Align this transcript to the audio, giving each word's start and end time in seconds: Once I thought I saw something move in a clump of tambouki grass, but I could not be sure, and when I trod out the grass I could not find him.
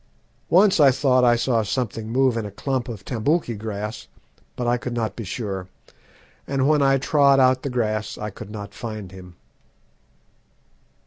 Once 0.49 0.79
I 0.79 0.89
thought 0.89 1.23
I 1.23 1.35
saw 1.35 1.61
something 1.61 2.09
move 2.09 2.35
in 2.35 2.43
a 2.43 2.49
clump 2.49 2.89
of 2.89 3.05
tambouki 3.05 3.53
grass, 3.53 4.07
but 4.55 4.65
I 4.65 4.75
could 4.77 4.93
not 4.95 5.15
be 5.15 5.23
sure, 5.23 5.67
and 6.47 6.67
when 6.67 6.81
I 6.81 6.97
trod 6.97 7.39
out 7.39 7.61
the 7.61 7.69
grass 7.69 8.17
I 8.17 8.31
could 8.31 8.49
not 8.49 8.73
find 8.73 9.11
him. 9.11 9.35